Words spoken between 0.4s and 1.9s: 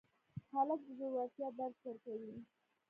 هلک د زړورتیا درس